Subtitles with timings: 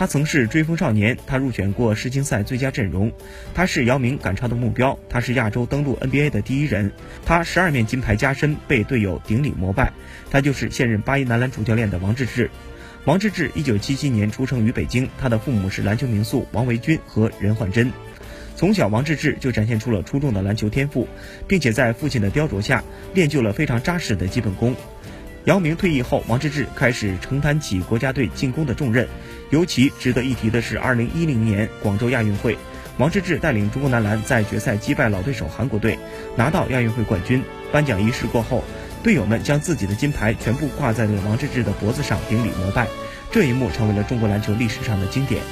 [0.00, 3.12] 他曾是追风少年，他入选过世青赛最佳阵容，
[3.52, 6.90] 他是姚明赶超的目标，他是亚洲登陆 NBA 的第一人，
[7.26, 9.92] 他十二面金牌加身被队友顶礼膜拜，
[10.30, 12.48] 他就是现任八一男篮主教练的王治郅。
[13.04, 17.92] 王治郅一九七七年出生于北京，他的父母是篮球名宿王维军和任焕珍。
[18.56, 21.06] 从小，王治郅就展现出了出众的篮球天赋，
[21.46, 22.82] 并且在父亲的雕琢下
[23.12, 24.74] 练就了非常扎实的基本功。
[25.50, 29.08] 姚明退役后，王治郅开始承担起国家队进攻的重任。
[29.50, 32.56] 尤其值得一提的是，2010年广州亚运会，
[32.98, 35.98] 王治郅带领中国男篮在决赛击败老对手韩国队，
[36.36, 37.42] 拿到亚运会冠军。
[37.72, 38.62] 颁奖仪式过后，
[39.02, 42.86] 队友们将自己的金牌全部挂在了王治郅的脖子上，顶礼膜拜。
[43.32, 45.42] 这一幕成为了中国篮球历史上的经典。